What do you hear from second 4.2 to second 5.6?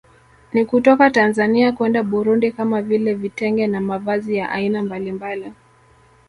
ya aina mbalimbali